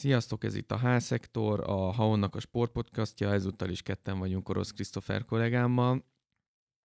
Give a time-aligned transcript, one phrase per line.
[0.00, 5.24] Sziasztok, ez itt a H-szektor, a Haonnak a sportpodcastja, ezúttal is ketten vagyunk Orosz Krisztofer
[5.24, 6.04] kollégámmal.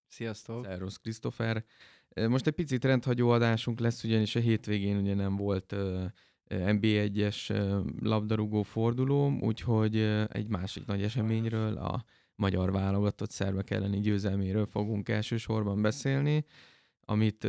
[0.08, 0.66] Sziasztok!
[0.66, 1.66] Szervusz Krisztofer.
[2.28, 6.04] Most egy picit rendhagyó adásunk lesz, ugyanis a hétvégén ugye nem volt uh,
[6.50, 9.98] NB1-es uh, labdarúgó forduló, úgyhogy
[10.28, 12.04] egy másik nagy eseményről, a
[12.36, 16.46] magyar válogatott szervek elleni győzelméről fogunk elsősorban beszélni,
[17.00, 17.48] amit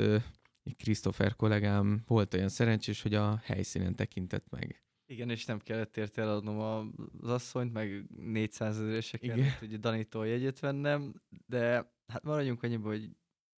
[0.76, 4.85] Krisztofer kollégám volt olyan szerencsés, hogy a helyszínen tekintett meg.
[5.08, 6.58] Igen, és nem kellett érte eladnom
[7.20, 11.14] az asszonyt, meg 400 ezerese kellett ugye Danitól jegyet vennem,
[11.46, 13.10] de hát maradjunk annyiba, hogy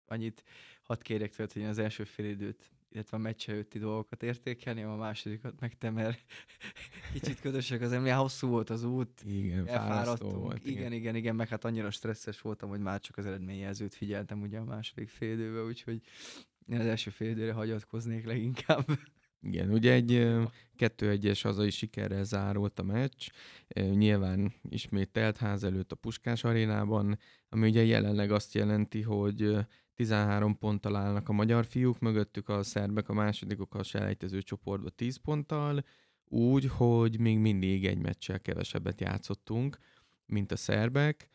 [0.05, 0.43] annyit
[0.83, 4.95] hadd kérek tőled, hogy az első fél időt, illetve a meccs előtti dolgokat értékelni, a
[4.95, 6.19] másodikat meg te, mert
[7.13, 10.35] kicsit ködösek az emlék, hosszú volt az út, igen, elfáradtunk.
[10.35, 10.77] Volt, igen.
[10.77, 14.59] igen, igen, igen, meg hát annyira stresszes voltam, hogy már csak az eredményjelzőt figyeltem ugye
[14.59, 16.01] a második fél időben, úgyhogy
[16.67, 18.85] én az első fél időre hagyatkoznék leginkább.
[19.41, 20.37] Igen, ugye egy
[20.75, 23.27] kettő egyes hazai sikerrel zárult a meccs,
[23.73, 29.57] nyilván ismét telt ház előtt a Puskás arénában, ami ugye jelenleg azt jelenti, hogy
[29.95, 35.17] 13 ponttal állnak a magyar fiúk, mögöttük a szerbek, a másodikok a selejtező csoportba 10
[35.17, 35.83] ponttal,
[36.25, 39.77] úgy, hogy még mindig egy meccsel kevesebbet játszottunk,
[40.25, 41.29] mint a szerbek,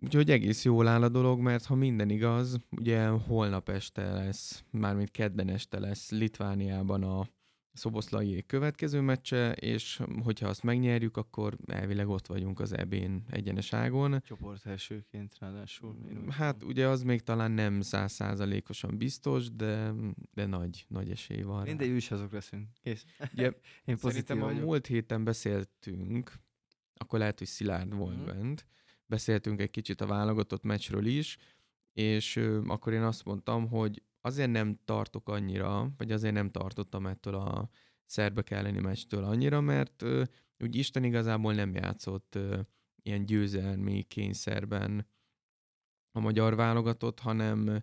[0.00, 5.10] Úgyhogy egész jól áll a dolog, mert ha minden igaz, ugye holnap este lesz, mármint
[5.10, 7.28] kedden este lesz Litvániában a
[7.72, 14.22] Szoboszlai következő meccse, és hogyha azt megnyerjük, akkor elvileg ott vagyunk az ebén egyeneságon.
[14.26, 15.96] Csoport elsőként ráadásul.
[16.28, 19.92] Hát ugye az még talán nem százszázalékosan biztos, de,
[20.34, 21.62] de nagy, nagy esély van.
[21.62, 22.68] Mindegy, is azok leszünk.
[22.82, 23.04] Kész.
[23.32, 23.52] Ugye,
[23.84, 26.32] Én pozitív a múlt héten beszéltünk,
[26.94, 28.24] akkor lehet, hogy Szilárd volt mm-hmm.
[28.24, 28.66] bent,
[29.08, 31.36] beszéltünk egy kicsit a válogatott meccsről is,
[31.92, 37.34] és akkor én azt mondtam, hogy azért nem tartok annyira, vagy azért nem tartottam ettől
[37.34, 37.68] a
[38.04, 40.04] szerbek elleni meccstől annyira, mert
[40.58, 42.38] úgy Isten igazából nem játszott
[43.02, 45.06] ilyen győzelmi kényszerben
[46.12, 47.82] a magyar válogatott, hanem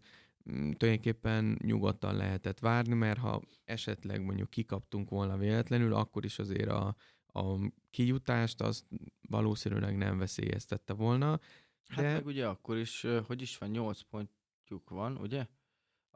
[0.78, 6.96] tulajdonképpen nyugodtan lehetett várni, mert ha esetleg mondjuk kikaptunk volna véletlenül, akkor is azért a,
[7.36, 8.86] a kijutást azt
[9.30, 11.40] valószínűleg nem veszélyeztette volna.
[11.88, 12.04] Hát de...
[12.04, 15.46] Hát meg ugye akkor is, hogy is van, 8 pontjuk van, ugye?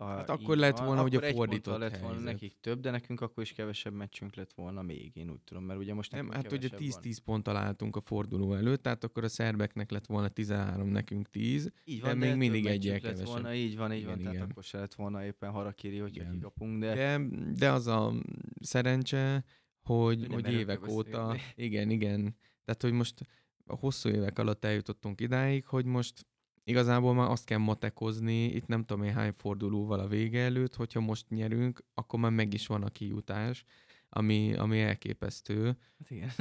[0.01, 2.07] A, hát akkor lett volna van, ugye fordított lett helyzet.
[2.07, 5.63] volna nekik több, de nekünk akkor is kevesebb meccsünk lett volna még, én úgy tudom,
[5.63, 9.27] mert ugye most Nem, hát ugye 10-10 ponttal álltunk a forduló előtt, tehát akkor a
[9.27, 13.25] szerbeknek lett volna 13, nekünk 10, így van, de, de még mindig egy kevesebb.
[13.25, 14.33] Volna, így van, így igen, van, igen.
[14.33, 16.93] tehát akkor se lett volna éppen harakiri, hogyha kikapunk, de...
[16.93, 17.19] de...
[17.55, 18.13] De az a
[18.61, 19.43] szerencse,
[19.81, 22.35] hogy, hogy évek óta, igen, igen,
[22.65, 23.27] tehát hogy most
[23.65, 26.25] a hosszú évek alatt eljutottunk idáig, hogy most
[26.63, 30.99] igazából már azt kell matekozni, itt nem tudom én hány fordulóval a vége előtt, hogyha
[30.99, 33.63] most nyerünk, akkor már meg is van a kijutás,
[34.09, 35.65] ami, ami elképesztő.
[35.65, 36.31] Hát igen,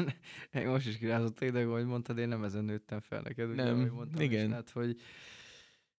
[0.72, 4.20] most is kirázott ide, hogy mondtad, én nem ezen nőttem fel neked, ugye, nem, mondtam
[4.20, 4.44] igen.
[4.44, 4.96] Is, tehát, hogy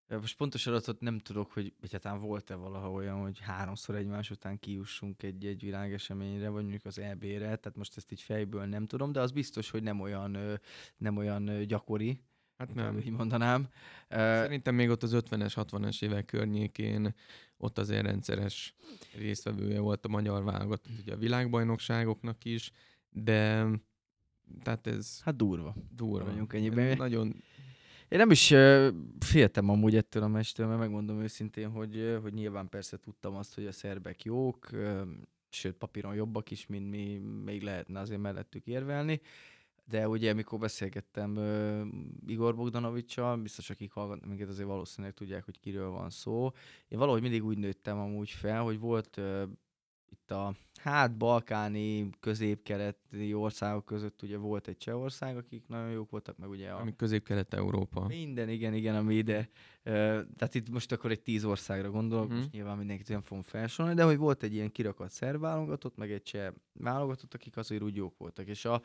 [0.10, 5.24] most pontos adatot nem tudok, hogy egyáltalán volt-e valaha olyan, hogy háromszor egymás után kiussunk
[5.24, 9.20] egy, egy világeseményre, vagy mondjuk az EB-re, tehát most ezt így fejből nem tudom, de
[9.20, 10.38] az biztos, hogy nem olyan,
[10.98, 12.22] nem olyan gyakori,
[12.60, 12.98] Hát nem.
[12.98, 13.68] Így mondanám.
[14.10, 17.16] Szerintem még ott az 50-es, 60-es évek környékén
[17.58, 18.76] ott azért rendszeres
[19.18, 22.72] résztvevője volt a magyar válogatott, ugye a világbajnokságoknak is,
[23.10, 23.68] de
[24.64, 25.22] tehát ez...
[25.22, 25.76] Hát durva.
[25.96, 26.26] Durva.
[26.26, 26.98] Vagyunk ennyiben.
[26.98, 27.44] Nagyon
[28.10, 28.48] én nem is
[29.20, 33.66] féltem amúgy ettől a mestől, mert megmondom őszintén, hogy, hogy nyilván persze tudtam azt, hogy
[33.66, 35.02] a szerbek jók, uh,
[35.50, 39.22] sőt papíron jobbak is, mint mi, még lehetne azért mellettük érvelni.
[39.86, 45.60] De ugye, amikor beszélgettem uh, Igor Bogdanovicsal, biztos akik hallgatnak minket, azért valószínűleg tudják, hogy
[45.60, 46.52] kiről van szó.
[46.88, 49.42] Én valahogy mindig úgy nőttem amúgy fel, hogy volt uh,
[50.12, 56.38] itt a hát balkáni, közép-keleti országok között ugye volt egy Csehország, akik nagyon jók voltak,
[56.38, 56.80] meg ugye a...
[56.80, 58.08] Ami közép-kelet-európa.
[58.08, 59.50] Minden, igen, igen, ami ide...
[59.84, 62.40] tehát itt most akkor egy tíz országra gondolok, uh-huh.
[62.40, 66.12] most nyilván mindenkit nem fogom felsorolni, de hogy volt egy ilyen kirakat szerb válogatott, meg
[66.12, 68.48] egy cseh válogatott, akik azért úgy jók voltak.
[68.48, 68.82] És a,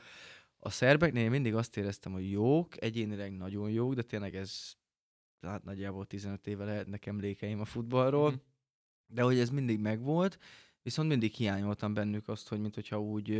[0.56, 4.72] a szerbeknél mindig azt éreztem, hogy jók, egyénileg nagyon jók, de tényleg ez
[5.40, 8.42] hát nagyjából 15 éve lehet nekem emlékeim a futballról, uh-huh.
[9.06, 10.38] de hogy ez mindig megvolt,
[10.84, 13.30] Viszont mindig hiányoltam bennük azt, hogy mintha úgy,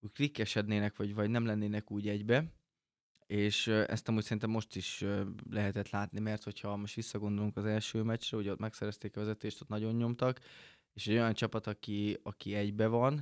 [0.00, 2.44] úgy klikkesednének, vagy, vagy nem lennének úgy egybe.
[3.26, 5.04] És ezt amúgy szerintem most is
[5.50, 9.68] lehetett látni, mert hogyha most visszagondolunk az első meccsre, hogy ott megszerezték a vezetést, ott
[9.68, 10.40] nagyon nyomtak,
[10.94, 13.12] és egy olyan csapat, aki, aki egybe van,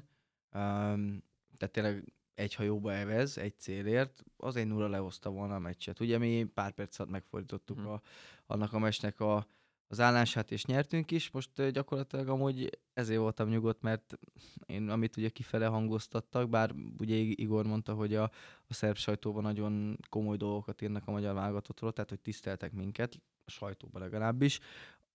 [0.55, 1.23] um,
[1.57, 6.01] tehát tényleg egy hajóba evez, egy célért, az egy nulla lehozta volna a meccset.
[6.01, 7.87] Ugye mi pár perc alatt megfordítottuk hmm.
[7.87, 8.01] a,
[8.47, 9.47] annak a meccsnek a,
[9.91, 11.31] az állását, és nyertünk is.
[11.31, 14.19] Most gyakorlatilag amúgy ezért voltam nyugodt, mert
[14.67, 18.23] én, amit ugye kifele hangoztattak, bár ugye Igor mondta, hogy a,
[18.67, 23.51] a szerb sajtóban nagyon komoly dolgokat írnak a magyar válogatottról, tehát hogy tiszteltek minket, a
[23.51, 24.61] sajtóban legalábbis.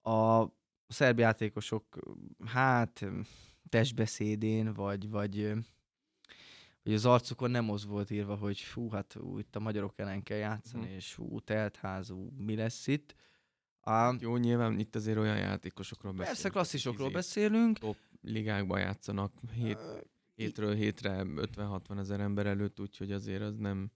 [0.01, 0.45] A
[0.87, 1.99] szerb játékosok,
[2.45, 3.05] hát
[3.69, 5.53] testbeszédén, vagy, vagy
[6.83, 10.37] hogy az arcukon nem az volt írva, hogy fú, hát itt a magyarok ellen kell
[10.37, 10.95] játszani, mm.
[10.95, 13.15] és fú, teltházú, mi lesz itt.
[13.87, 14.15] A...
[14.19, 16.35] Jó, nyilván itt azért olyan játékosokról beszélünk.
[16.35, 17.77] Persze klasszisokról beszélünk.
[17.77, 19.79] Top ligákban játszanak hét,
[20.35, 23.91] hétről hétre 50-60 ezer ember előtt, úgyhogy azért az nem...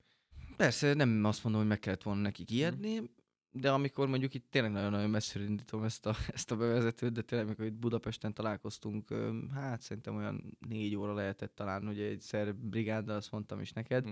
[0.57, 3.03] Persze, nem azt mondom, hogy meg kellett volna nekik ijedni, mm
[3.51, 7.47] de amikor mondjuk itt tényleg nagyon-nagyon messzire indítom ezt a, ezt a bevezetőt, de tényleg,
[7.47, 9.13] amikor itt Budapesten találkoztunk,
[9.53, 14.03] hát szerintem olyan négy óra lehetett talán, ugye egy szer brigáddal, azt mondtam is neked.
[14.03, 14.11] Hm.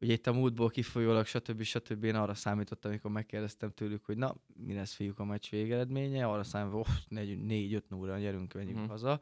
[0.00, 1.62] Ugye itt a múltból kifolyólag, stb.
[1.62, 2.04] stb.
[2.04, 6.44] Én arra számítottam, amikor megkérdeztem tőlük, hogy na, mi lesz fiúk a meccs végeredménye, arra
[6.44, 8.88] számítottam, hogy négy-öt óra gyerünk, menjünk hm.
[8.88, 9.20] haza.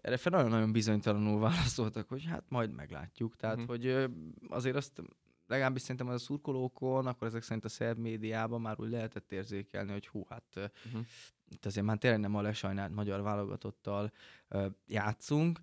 [0.00, 3.36] Erre fel nagyon-nagyon bizonytalanul válaszoltak, hogy hát majd meglátjuk.
[3.36, 3.66] Tehát, hm.
[3.66, 4.08] hogy
[4.48, 5.02] azért azt
[5.46, 9.92] legalábbis szerintem az a szurkolókon, akkor ezek szerint a szerb médiában már úgy lehetett érzékelni,
[9.92, 11.06] hogy hú, hát uh-huh.
[11.48, 14.12] itt azért már tényleg nem a lesajnált magyar válogatottal
[14.50, 15.60] uh, játszunk.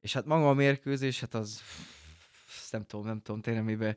[0.00, 1.62] És hát maga a mérkőzés, hát az
[2.70, 3.96] nem tudom, nem tudom tényleg mibe,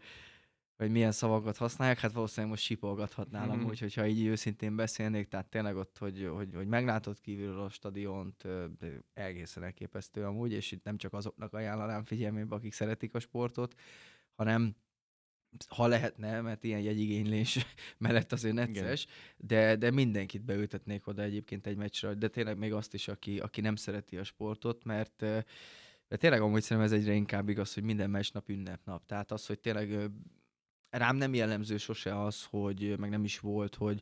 [0.82, 3.60] vagy milyen szavakat használják, hát valószínűleg most sipolgathatnál mm-hmm.
[3.60, 8.44] amúgy, hogyha így őszintén beszélnék, tehát tényleg ott, hogy, hogy, hogy meglátod kívülről a stadiont,
[9.14, 13.76] egészen elképesztő amúgy, és itt nem csak azoknak ajánlanám figyelmébe, akik szeretik a sportot,
[14.36, 14.76] hanem
[15.68, 17.66] ha lehetne, mert ilyen jegyigénylés
[17.98, 19.08] mellett azért necces,
[19.38, 23.62] de, de mindenkit beültetnék oda egyébként egy meccsre, de tényleg még azt is, aki, aki
[23.62, 25.26] nem szereti a sportot, mert
[26.12, 29.06] de tényleg amúgy szerintem ez egyre inkább igaz, hogy minden meccsnap ünnepnap.
[29.06, 30.12] Tehát az, hogy tényleg
[30.90, 34.02] rám nem jellemző sose az, hogy meg nem is volt, hogy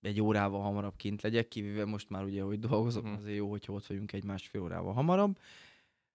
[0.00, 3.18] egy órával hamarabb kint legyek, kivéve most már ugye, hogy dolgozok, uh-huh.
[3.18, 5.38] azért jó, hogyha ott vagyunk egy másfél órával hamarabb.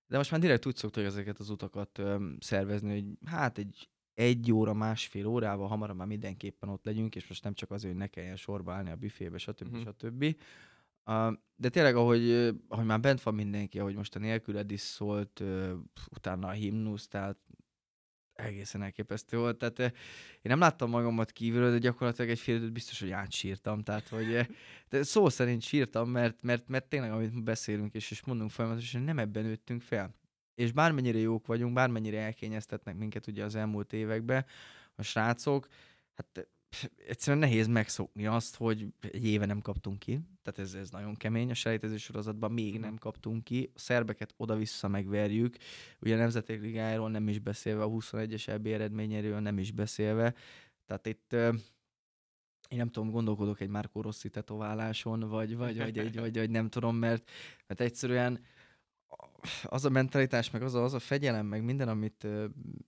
[0.08, 2.02] De most már direkt úgy szoktuk ezeket az utakat
[2.40, 7.44] szervezni, hogy hát egy egy óra, másfél órával hamarabb már mindenképpen ott legyünk, és most
[7.44, 9.76] nem csak azért, hogy ne kelljen sorba állni a büfébe, stb.
[9.76, 9.94] Uh-huh.
[9.94, 10.36] stb.
[11.56, 12.32] De tényleg, ahogy,
[12.68, 15.44] ahogy már bent van mindenki, ahogy most a nélküled is szólt,
[16.16, 17.38] utána a himnusz, tehát
[18.34, 19.58] egészen elképesztő volt.
[19.58, 19.92] Tehát én
[20.42, 23.84] nem láttam magamat kívülről, de gyakorlatilag egy fél időt biztos, hogy átsírtam.
[23.84, 24.48] Tehát, hogy
[24.90, 29.20] de szó szerint sírtam, mert, mert, mert tényleg, amit beszélünk, és, és mondunk folyamatosan, nem
[29.20, 30.20] ebben nőttünk fel
[30.62, 34.46] és bármennyire jók vagyunk, bármennyire elkényeztetnek minket ugye az elmúlt években
[34.96, 35.68] a srácok,
[36.14, 36.48] hát
[37.08, 40.20] egyszerűen nehéz megszokni azt, hogy egy éve nem kaptunk ki.
[40.44, 41.50] Tehát ez, ez nagyon kemény.
[41.50, 43.72] A selejtező sorozatban még nem kaptunk ki.
[43.76, 45.56] A szerbeket oda-vissza megverjük.
[46.00, 50.34] Ugye a Nemzetek Ligájáról nem is beszélve, a 21-es EB eredményéről nem is beszélve.
[50.86, 51.34] Tehát itt
[52.72, 56.70] én nem tudom, gondolkodok egy Márkó Rossi tetováláson, vagy, vagy, vagy, vagy, vagy, vagy nem
[56.70, 57.30] tudom, mert,
[57.68, 58.42] mert egyszerűen
[59.64, 62.28] az a mentalitás, meg az a, az a fegyelem, meg minden, amit,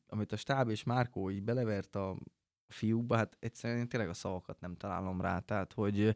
[0.07, 2.17] amit a stáb és Márkó így belevert a
[2.73, 6.15] fiúkba, hát egyszerűen én tényleg a szavakat nem találom rá, tehát hogy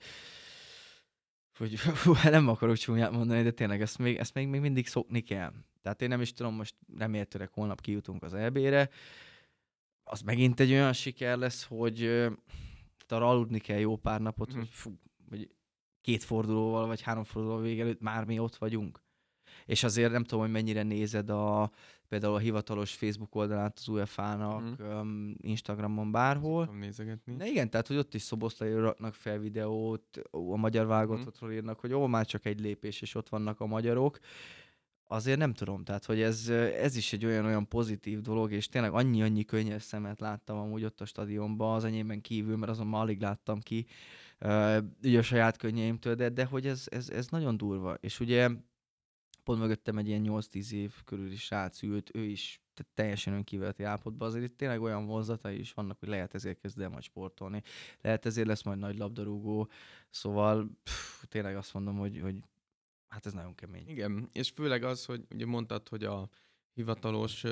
[1.58, 5.22] hogy hú, nem akarok csúnyát mondani, de tényleg ezt még, ezt még, még mindig szokni
[5.22, 5.54] kell.
[5.82, 8.90] Tehát én nem is tudom, most remélhetőleg holnap kijutunk az EB-re,
[10.04, 12.04] az megint egy olyan siker lesz, hogy
[13.08, 14.58] arra aludni kell jó pár napot, mm.
[14.58, 15.00] hogy fú,
[15.30, 15.50] vagy
[16.02, 19.02] két fordulóval, vagy három fordulóval végelőtt már mi ott vagyunk
[19.68, 21.72] és azért nem tudom, hogy mennyire nézed a,
[22.08, 24.86] például a hivatalos Facebook oldalát az UEFA-nak, mm.
[24.90, 26.76] um, Instagramon, bárhol.
[26.80, 27.36] nézegetni.
[27.36, 31.54] De igen, tehát, hogy ott is szoboszlai raknak fel videót, a magyar válogatottról mm.
[31.54, 34.20] írnak, hogy ó, már csak egy lépés, és ott vannak a magyarok.
[35.10, 36.50] Azért nem tudom, tehát, hogy ez,
[36.82, 41.06] ez is egy olyan-olyan pozitív dolog, és tényleg annyi-annyi könnyes szemet láttam amúgy ott a
[41.06, 43.86] stadionban, az enyémben kívül, mert azon már alig láttam ki,
[45.04, 47.94] ugye a saját könnyeimtől, de, de hogy ez, ez, ez nagyon durva.
[47.94, 48.50] És ugye
[49.48, 54.28] pont mögöttem egy ilyen 8-10 év körüli srác ült, ő is tehát teljesen önkívületi állapotban,
[54.28, 57.62] azért itt tényleg olyan vonzatai is vannak, hogy lehet ezért kezd el majd sportolni,
[58.02, 59.70] lehet ezért lesz majd nagy labdarúgó,
[60.10, 62.36] szóval pff, tényleg azt mondom, hogy, hogy
[63.08, 63.90] hát ez nagyon kemény.
[63.90, 66.30] Igen, és főleg az, hogy ugye mondtad, hogy a
[66.74, 67.44] hivatalos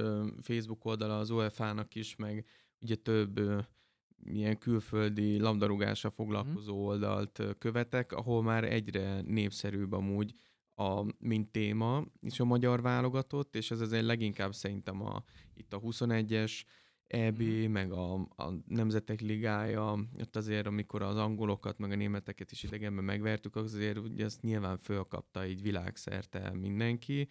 [0.41, 2.45] Facebook oldala az UEFA-nak is, meg
[2.79, 3.39] ugye több
[4.25, 6.85] ilyen külföldi labdarúgásra foglalkozó mm.
[6.85, 10.33] oldalt követek, ahol már egyre népszerűbb amúgy
[10.75, 15.79] a, mint téma is a magyar válogatott, és ez azért leginkább szerintem a, itt a
[15.79, 16.63] 21-es
[17.07, 17.71] EB, mm.
[17.71, 23.03] meg a, a Nemzetek Ligája, ott azért, amikor az angolokat, meg a németeket is idegenben
[23.03, 27.27] megvertük, azért ugye ezt nyilván fölkapta így világszerte mindenki,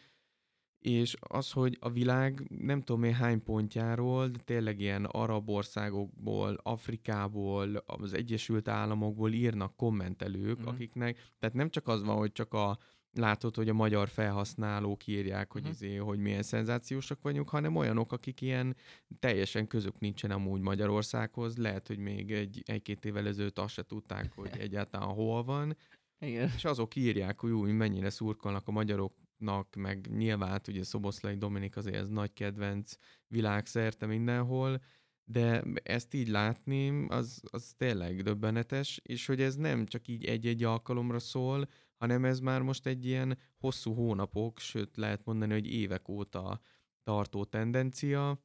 [0.79, 6.59] és az, hogy a világ nem tudom én hány pontjáról, de tényleg ilyen arab országokból,
[6.63, 10.67] Afrikából, az Egyesült Államokból írnak kommentelők, mm.
[10.67, 12.79] akiknek, tehát nem csak az van, hogy csak a
[13.15, 15.77] látod, hogy a magyar felhasználók írják, hogy, uh-huh.
[15.77, 18.77] izé, hogy milyen szenzációsak vagyunk, hanem olyanok, akik ilyen
[19.19, 24.33] teljesen közük nincsen amúgy Magyarországhoz, lehet, hogy még egy, egy-két évvel ezelőtt azt se tudták,
[24.35, 25.77] hogy egyáltalán hol van,
[26.19, 26.51] Igen.
[26.57, 31.77] és azok írják, hogy úgy mennyire szurkolnak a magyaroknak, meg nyilván hát ugye Szoboszlai Dominik
[31.77, 34.81] azért ez nagy kedvenc világszerte mindenhol,
[35.25, 40.65] de ezt így látni, az, az tényleg döbbenetes, és hogy ez nem csak így egy-egy
[40.65, 41.69] alkalomra szól,
[42.05, 46.61] hanem ez már most egy ilyen hosszú hónapok, sőt lehet mondani, hogy évek óta
[47.03, 48.43] tartó tendencia,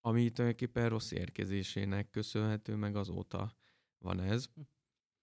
[0.00, 3.56] ami tulajdonképpen rossz érkezésének köszönhető, meg azóta
[3.98, 4.46] van ez.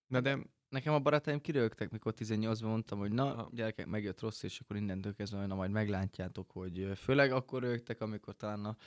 [0.07, 0.39] Na de...
[0.69, 5.13] Nekem a barátaim kirögtek, mikor 18-ban mondtam, hogy na, gyerekek, megjött rossz, és akkor innentől
[5.13, 8.77] kezdve, na majd meglátjátok, hogy főleg akkor rögtek, amikor talán a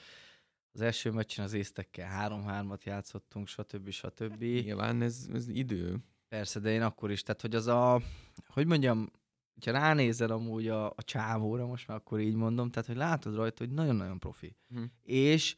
[0.77, 3.91] az első meccsen az észtekkel 3-3-at játszottunk, stb.
[3.91, 4.41] stb.
[4.43, 5.99] Nyilván ez, ez idő.
[6.28, 7.23] Persze, de én akkor is.
[7.23, 8.00] Tehát, hogy az a,
[8.47, 9.11] hogy mondjam,
[9.64, 13.64] ha ránézel amúgy a, a csávóra, most már akkor így mondom, tehát, hogy látod rajta,
[13.64, 14.56] hogy nagyon-nagyon profi.
[14.68, 14.83] Hm.
[15.02, 15.56] És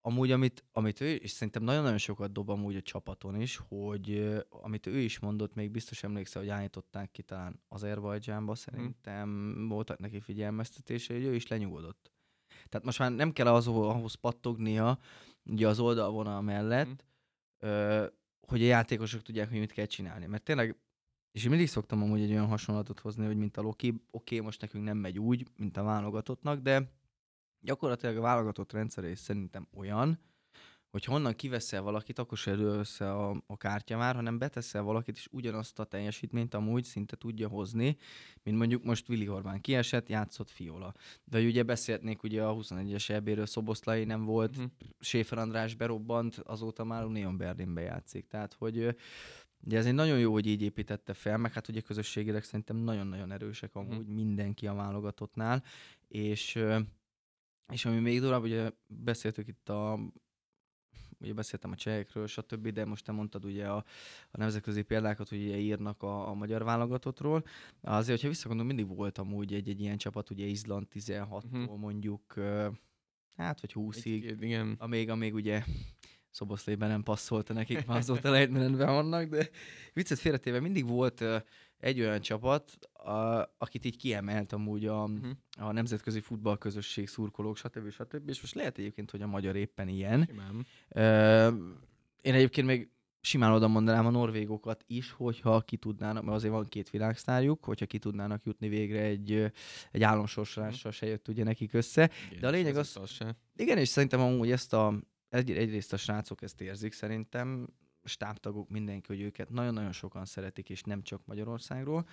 [0.00, 4.86] amúgy, amit, amit ő, és szerintem nagyon-nagyon sokat dob amúgy a csapaton is, hogy amit
[4.86, 9.68] ő is mondott, még biztos emlékszel, hogy állították ki talán Azerbajdzsánba, szerintem hm.
[9.68, 12.12] voltak neki figyelmeztetése, hogy ő is lenyugodott.
[12.68, 14.98] Tehát most már nem kell az, ahhoz pattognia,
[15.44, 17.04] ugye az oldalvonal mellett,
[17.58, 17.66] hm.
[17.66, 18.06] ö,
[18.46, 20.26] hogy a játékosok tudják, hogy mit kell csinálni.
[20.26, 20.76] Mert tényleg,
[21.32, 24.40] és én mindig szoktam amúgy egy olyan hasonlatot hozni, hogy mint a Loki, oké, okay,
[24.40, 26.92] most nekünk nem megy úgy, mint a válogatottnak, de
[27.60, 30.18] gyakorlatilag a válogatott rendszere is szerintem olyan,
[30.94, 35.28] hogy honnan kiveszel valakit, akkor se össze a, a kártya már, hanem beteszel valakit, és
[35.30, 37.96] ugyanazt a teljesítményt amúgy szinte tudja hozni,
[38.42, 40.94] mint mondjuk most Willi Orbán kiesett, játszott Fiola.
[41.24, 44.70] De ugye beszélhetnék ugye a 21-es ebéről, Szoboszlai nem volt, uh-huh.
[45.00, 48.26] Séfer András berobbant, azóta már Union Berlinbe játszik.
[48.26, 48.96] Tehát, hogy
[49.66, 53.32] Ugye ez egy nagyon jó, hogy így építette fel, meg hát ugye közösségileg szerintem nagyon-nagyon
[53.32, 54.14] erősek amúgy uh-huh.
[54.14, 55.62] mindenki a válogatottnál,
[56.08, 56.58] és
[57.72, 59.98] és ami még durvább, ugye beszéltük itt a
[61.24, 63.76] ugye beszéltem a csehekről, stb., de most te mondtad ugye a,
[64.30, 67.44] a nemzetközi példákat, hogy ugye írnak a, a magyar válogatottról.
[67.80, 71.60] Azért, hogyha visszagondolom, mindig volt amúgy egy, egy ilyen csapat, ugye Izland 16-tól uh-huh.
[71.60, 71.80] Mhm.
[71.80, 72.34] mondjuk,
[73.36, 74.74] hát vagy 20-ig, igen.
[74.78, 75.62] amíg, amíg ugye
[76.34, 79.48] Szoboszlében nem passzolta nekik, már azóta lejtmenetben vannak, de
[79.92, 81.24] viccet félretéve mindig volt
[81.84, 85.30] egy olyan csapat, a, akit így kiemelt amúgy a, uh-huh.
[85.58, 87.90] a nemzetközi futballközösség, szurkolók, stb.
[87.90, 88.28] stb.
[88.28, 90.28] És most lehet egyébként, hogy a magyar éppen ilyen.
[90.28, 90.66] Simán.
[92.22, 96.64] én egyébként még simán oda mondanám a norvégokat is, hogyha ki tudnának, mert azért van
[96.68, 99.52] két világsztárjuk, hogyha ki tudnának jutni végre egy,
[99.92, 102.10] egy államsorsolással, se jött ugye nekik össze.
[102.28, 103.18] Igen, De a lényeg az, az
[103.56, 104.94] igen, és szerintem amúgy ezt a,
[105.28, 107.68] egy, egyrészt a srácok ezt érzik szerintem,
[108.04, 112.08] stábtagok, mindenki, hogy őket nagyon-nagyon sokan szeretik, és nem csak Magyarországról.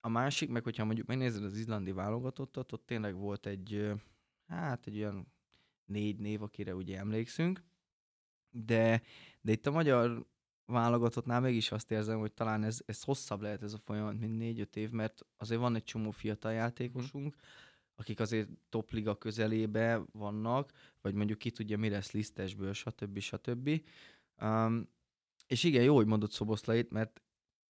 [0.00, 3.92] A másik, meg hogyha mondjuk megnézed az izlandi válogatottat, ott tényleg volt egy,
[4.46, 5.32] hát egy olyan
[5.84, 7.62] négy név, akire ugye emlékszünk,
[8.50, 9.02] de,
[9.40, 10.26] de itt a magyar
[10.66, 14.76] válogatottnál mégis azt érzem, hogy talán ez, ez hosszabb lehet ez a folyamat, mint négy-öt
[14.76, 17.36] év, mert azért van egy csomó fiatal játékosunk,
[17.94, 23.18] akik azért topliga közelébe vannak, vagy mondjuk ki tudja, mi lesz lisztesből, stb.
[23.18, 23.84] stb.
[24.40, 24.88] Um,
[25.48, 27.22] és igen, jó, hogy mondott Szoboszlait, mert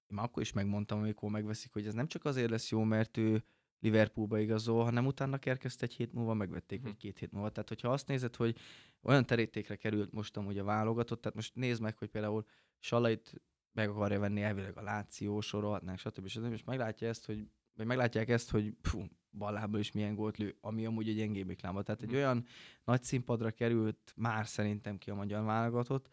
[0.07, 3.17] én már akkor is megmondtam, amikor megveszik, hogy ez nem csak azért lesz jó, mert
[3.17, 3.45] ő
[3.81, 6.87] Liverpoolba igazol, hanem utána kerkezt egy hét múlva, megvették, hm.
[6.87, 7.51] vagy két hét múlva.
[7.51, 8.59] Tehát, hogyha azt nézed, hogy
[9.03, 12.47] olyan terítékre került most amúgy a válogatott, tehát most nézd meg, hogy például
[12.79, 13.35] Salait
[13.73, 16.27] meg akarja venni elvileg a Láció, sorolhatnánk, stb.
[16.27, 16.53] stb.
[16.53, 20.87] És meglátja ezt, hogy, vagy meglátják ezt, hogy fú, ballából is milyen gólt lő, ami
[20.87, 21.83] amúgy egy gyengébb reklámba.
[21.83, 22.17] Tehát egy hm.
[22.17, 22.45] olyan
[22.85, 26.09] nagy színpadra került már szerintem ki a magyar válogatott,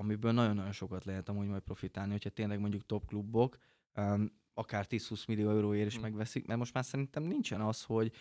[0.00, 3.58] amiből nagyon-nagyon sokat lehet amúgy majd profitálni, hogyha tényleg mondjuk top klubok,
[3.96, 6.02] um, akár 10-20 millió euróért is hmm.
[6.02, 8.12] megveszik, mert most már szerintem nincsen az, hogy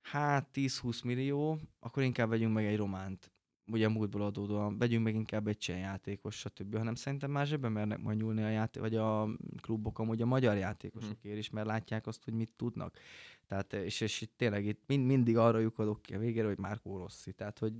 [0.00, 3.32] hát 10-20 millió, akkor inkább vegyünk meg egy románt,
[3.66, 6.76] ugye a múltból adódóan, vegyünk meg inkább egy cseh játékos, stb.
[6.76, 9.28] hanem szerintem már zsebben mernek majd nyúlni a játék, vagy a
[9.60, 12.98] klubok amúgy a magyar játékosokért is, mert látják azt, hogy mit tudnak.
[13.46, 16.98] Tehát, és, és itt tényleg itt mind, mindig arra lyukadok ki a végére, hogy Márkó
[16.98, 17.32] Rossi.
[17.32, 17.72] Tehát, hogy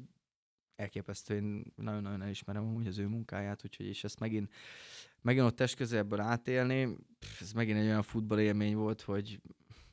[0.80, 4.52] elképesztő, én nagyon-nagyon elismerem amúgy az ő munkáját, úgyhogy és ezt megint,
[5.20, 6.96] megint ott test közelből átélni,
[7.40, 9.40] ez megint egy olyan futball élmény volt, hogy,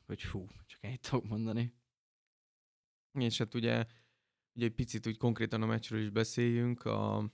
[0.06, 1.74] hogy fú, csak ennyit tudok mondani.
[3.12, 3.84] És hát ugye,
[4.54, 7.30] ugye egy picit úgy konkrétan a meccsről is beszéljünk, a,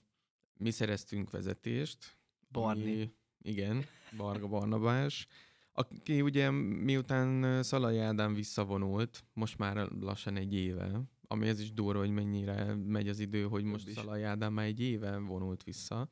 [0.53, 2.17] mi szereztünk vezetést.
[2.51, 3.15] Barni.
[3.41, 3.85] igen,
[4.17, 5.27] Barga Barnabás,
[5.71, 11.99] aki ugye miután Szalai Ádám visszavonult, most már lassan egy éve, ami ez is durva,
[11.99, 16.09] hogy mennyire megy az idő, hogy most Szalai Ádám már egy éve vonult vissza.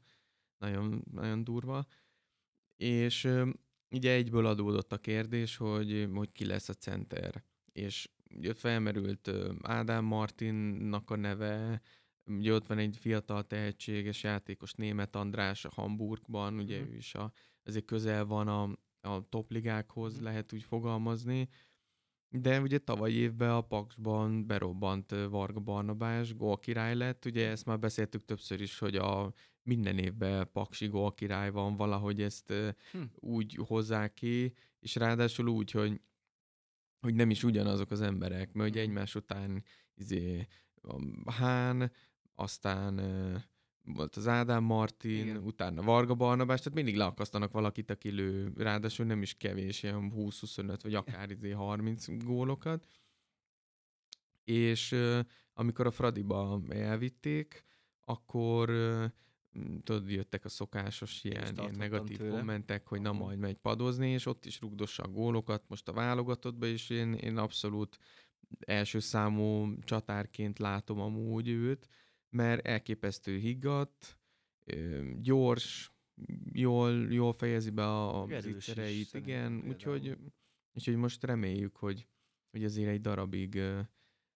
[0.58, 1.86] Nagyon, nagyon durva.
[2.75, 3.29] És
[3.89, 7.43] ugye egyből adódott a kérdés, hogy, hogy ki lesz a center.
[7.72, 11.82] És ugye felmerült Ádám Martinnak a neve,
[12.25, 16.86] ugye ott van egy fiatal tehetséges játékos, német András a Hamburgban, ugye mm.
[16.86, 17.32] ő is a,
[17.63, 18.77] azért közel van a,
[19.10, 20.24] a topligákhoz, mm.
[20.24, 21.50] lehet úgy fogalmazni,
[22.41, 27.79] de ugye tavaly évben a Paksban berobbant Varga Barnabás, gól király lett, ugye ezt már
[27.79, 32.53] beszéltük többször is, hogy a minden évben Paksi gól király van, valahogy ezt
[32.91, 33.01] hm.
[33.15, 36.01] úgy hozzák ki, és ráadásul úgy, hogy
[36.99, 38.87] hogy nem is ugyanazok az emberek, mert ugye hm.
[38.87, 39.63] egymás után
[39.95, 40.47] izé,
[41.25, 41.91] Hán,
[42.35, 42.99] aztán
[43.83, 45.37] volt az Ádám Martin, Igen.
[45.37, 50.79] utána Varga Barnabás, tehát mindig leakasztanak valakit, aki lő, ráadásul nem is kevés, ilyen 20-25
[50.81, 52.87] vagy akár izé 30 gólokat.
[54.43, 54.95] És
[55.53, 57.63] amikor a Fradiba elvitték,
[58.05, 58.69] akkor
[59.83, 62.37] tudod, jöttek a szokásos ilyen, ilyen negatív tőle.
[62.37, 65.63] kommentek, hogy na majd megy padozni, és ott is rugdossa a gólokat.
[65.67, 67.97] Most a válogatottban is én, én abszolút
[68.59, 71.87] első számú csatárként látom amúgy őt,
[72.33, 74.17] mert elképesztő higgadt,
[75.21, 75.91] gyors,
[76.51, 80.17] jól, jól fejezi be a zicsereit, igen, úgyhogy,
[80.73, 82.07] úgyhogy most reméljük, hogy,
[82.51, 83.61] hogy azért egy darabig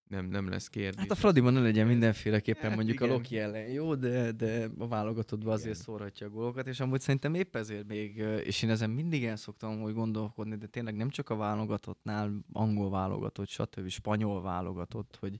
[0.07, 0.99] nem, nem lesz kérdés.
[0.99, 3.09] Hát a Fradiban ne legyen mindenféleképpen hát mondjuk igen.
[3.09, 7.33] a Loki ellen jó, de, de a válogatottban azért szórhatja a gólokat, és amúgy szerintem
[7.33, 11.29] épp ezért még, és én ezen mindig el szoktam hogy gondolkodni, de tényleg nem csak
[11.29, 13.87] a válogatottnál, angol válogatott, stb.
[13.87, 15.39] spanyol válogatott, hogy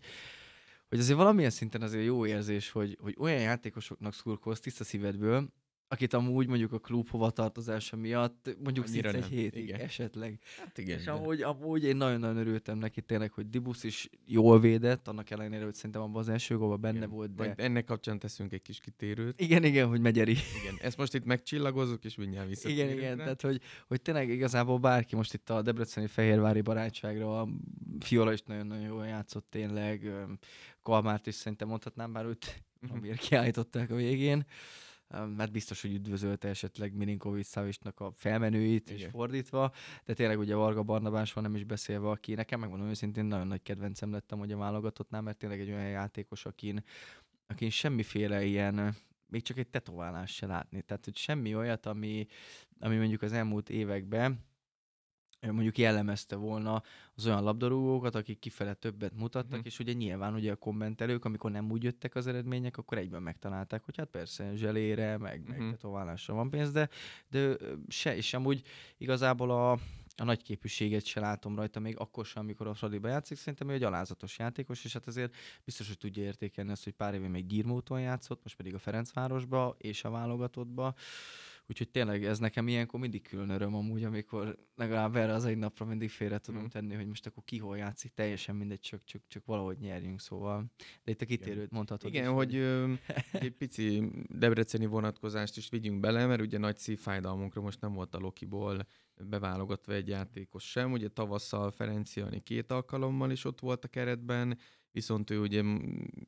[0.90, 5.54] hogy azért valamilyen szinten azért jó érzés, hogy, hogy olyan játékosoknak szurkolsz tiszta szívedből,
[5.88, 9.80] akit amúgy mondjuk a klub hovatartozása miatt mondjuk szinte egy hétig igen.
[9.80, 10.40] esetleg.
[10.58, 10.98] Hát igen.
[10.98, 11.12] És de.
[11.12, 15.74] amúgy, amúgy én nagyon-nagyon örültem neki tényleg, hogy Dibusz is jól védett, annak ellenére, hogy
[15.74, 17.10] szerintem abban az első gólban benne igen.
[17.10, 17.36] volt.
[17.36, 17.44] De...
[17.44, 19.42] Majd ennek kapcsán teszünk egy kis kitérőt.
[19.42, 20.32] Igen, igen, hogy megyeri.
[20.32, 22.70] Igen, ezt most itt megcsillagozunk, és mindjárt vissza.
[22.70, 27.48] Igen, igen, tehát hogy, hogy tényleg igazából bárki most itt a Debreceni Fehérvári barátságra, a
[28.00, 30.12] Fiola is nagyon-nagyon jól játszott tényleg,
[30.82, 32.64] Kalmárt is szerintem mondhatnám, bár őt
[32.94, 34.46] amiért kiállították a végén
[35.36, 39.00] mert biztos, hogy üdvözölte esetleg Milinkovic Szavisnak a felmenőit, Igen.
[39.00, 39.72] és fordítva,
[40.06, 44.12] de tényleg ugye Varga Barnabásról nem is beszélve, aki nekem megmondom őszintén nagyon nagy kedvencem
[44.12, 46.84] lettem, hogy a válogatottnál, mert tényleg egy olyan játékos, akin,
[47.48, 48.96] akin semmiféle ilyen
[49.30, 50.82] még csak egy tetoválás se látni.
[50.82, 52.28] Tehát, hogy semmi olyat, ami,
[52.80, 54.46] ami mondjuk az elmúlt években
[55.42, 56.84] mondjuk jellemezte volna
[57.16, 59.64] az olyan labdarúgókat, akik kifele többet mutattak, mm.
[59.64, 63.84] és ugye nyilván ugye a kommentelők, amikor nem úgy jöttek az eredmények, akkor egyben megtalálták,
[63.84, 65.50] hogy hát persze zselére, meg, mm.
[65.50, 65.70] meg mhm.
[65.70, 66.90] tetoválásra van pénz, de,
[67.30, 67.56] de
[67.88, 68.62] se, és amúgy
[68.98, 69.72] igazából a,
[70.16, 73.74] a nagy képűséget se látom rajta, még akkor sem, amikor a Fradiba játszik, szerintem ő
[73.74, 77.46] egy alázatos játékos, és hát azért biztos, hogy tudja értékelni azt, hogy pár éve még
[77.46, 80.94] Girmóton játszott, most pedig a Ferencvárosba és a válogatottba.
[81.70, 85.86] Úgyhogy tényleg ez nekem ilyenkor mindig külön öröm amúgy, amikor legalább erre az egy napra
[85.86, 86.68] mindig félre tudom mm.
[86.68, 90.66] tenni, hogy most akkor ki hol játszik, teljesen mindegy, csak, csak, csak valahogy nyerjünk, szóval.
[91.04, 92.10] De itt a kitérőt mondhatod.
[92.10, 92.94] Igen, is, hogy ö,
[93.32, 98.20] egy pici debreceni vonatkozást is vigyünk bele, mert ugye nagy szívfájdalmunkra most nem volt a
[98.20, 98.88] Lokiból
[99.30, 100.92] beválogatva egy játékos sem.
[100.92, 104.58] Ugye tavasszal Ferenciani két alkalommal is ott volt a keretben,
[104.98, 105.64] viszont ő ugye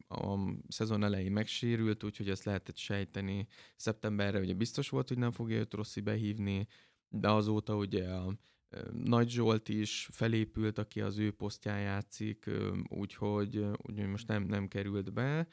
[0.07, 3.47] a szezon elején megsérült, úgyhogy ezt lehetett sejteni.
[3.75, 6.67] Szeptemberre ugye biztos volt, hogy nem fogja őt Rossi behívni,
[7.09, 8.37] de azóta ugye a
[8.91, 12.49] Nagy Zsolt is felépült, aki az ő posztján játszik,
[12.87, 15.47] úgyhogy, úgyhogy most nem, nem került be.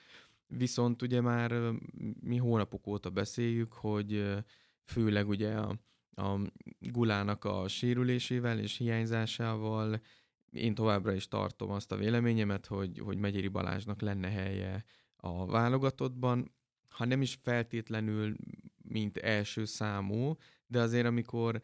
[0.46, 1.72] Viszont ugye már
[2.20, 4.24] mi hónapok óta beszéljük, hogy
[4.84, 5.78] főleg ugye a,
[6.10, 6.40] a
[6.78, 10.00] Gulának a sérülésével és hiányzásával
[10.56, 14.84] én továbbra is tartom azt a véleményemet, hogy, hogy Megyeri Balázsnak lenne helye
[15.16, 16.54] a válogatottban,
[16.88, 18.36] ha nem is feltétlenül,
[18.82, 21.62] mint első számú, de azért amikor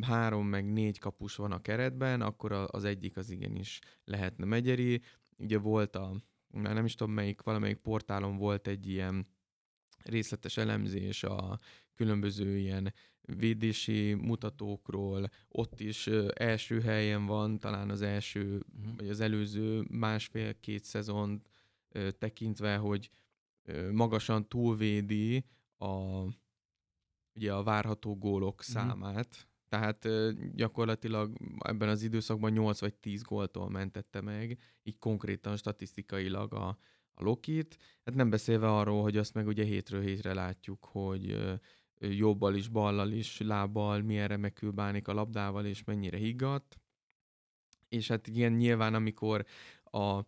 [0.00, 5.02] három meg négy kapus van a keretben, akkor az egyik az igenis lehetne Megyeri.
[5.36, 9.26] Ugye volt a, már nem is tudom melyik, valamelyik portálon volt egy ilyen
[10.02, 11.58] részletes elemzés a
[11.94, 12.94] különböző ilyen
[13.36, 18.96] védési mutatókról, ott is első helyen van, talán az első, uh-huh.
[18.96, 21.42] vagy az előző másfél-két szezon
[22.18, 23.10] tekintve, hogy
[23.92, 25.44] magasan túlvédi
[25.76, 26.22] a,
[27.34, 28.74] ugye a várható gólok uh-huh.
[28.74, 30.08] számát, tehát
[30.54, 36.78] gyakorlatilag ebben az időszakban 8 vagy 10 góltól mentette meg, így konkrétan statisztikailag a,
[37.14, 37.76] a Lokit.
[38.04, 41.38] Hát nem beszélve arról, hogy azt meg ugye hétről hétre látjuk, hogy
[42.00, 46.78] jobbal is, ballal is, lábbal, milyen remekül bánik a labdával, és mennyire higgadt.
[47.88, 49.44] És hát igen, nyilván amikor
[49.84, 50.20] a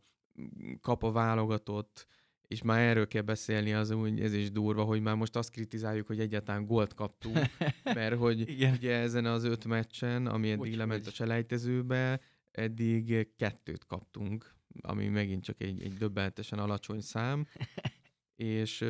[0.80, 2.06] kap a válogatott,
[2.50, 6.06] és már erről kell beszélni, az úgy, ez is durva, hogy már most azt kritizáljuk,
[6.06, 7.38] hogy egyáltalán gólt kaptunk,
[7.94, 8.72] mert hogy Igen.
[8.72, 15.08] ugye ezen az öt meccsen, ami eddig hogy, lement a selejtezőbe, eddig kettőt kaptunk, ami
[15.08, 17.46] megint csak egy, egy döbbenetesen alacsony szám,
[18.36, 18.84] és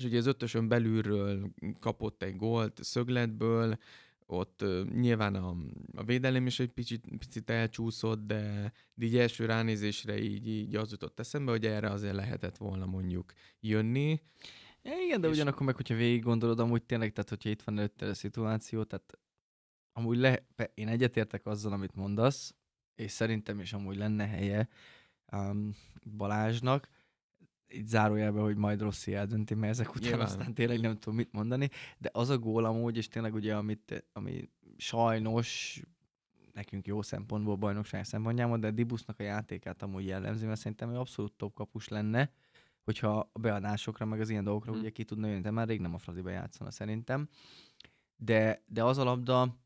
[0.00, 3.78] és ugye az ötösön belülről kapott egy gólt szögletből,
[4.26, 5.56] ott uh, nyilván a,
[5.94, 10.90] a védelem is egy picit, picit elcsúszott, de, de így első ránézésre így, így az
[10.90, 14.20] jutott eszembe, hogy erre azért lehetett volna mondjuk jönni.
[14.82, 15.34] Igen, de és...
[15.34, 19.18] ugyanakkor meg, hogyha végig gondolod, amúgy tényleg, tehát hogyha itt van előtte a szituáció, tehát
[19.92, 22.54] amúgy le, én egyetértek azzal, amit mondasz,
[22.94, 24.68] és szerintem is amúgy lenne helye
[25.32, 25.76] um,
[26.16, 26.88] Balázsnak,
[27.70, 30.26] itt zárójelben, hogy majd Rossi eldönti, mert ezek után Nyilván.
[30.26, 34.04] aztán tényleg nem tudom mit mondani, de az a gól amúgy, és tényleg ugye, amit,
[34.12, 35.80] ami sajnos
[36.52, 41.32] nekünk jó szempontból, bajnokság szempontjából, de Dibusznak a játékát amúgy jellemzi, mert szerintem ő abszolút
[41.32, 42.32] top kapus lenne,
[42.84, 44.80] hogyha a beadásokra, meg az ilyen dolgokra hmm.
[44.80, 47.28] ugye ki tudna jönni, de már rég nem a Fradiba játszana szerintem.
[48.16, 49.58] De, de az a labda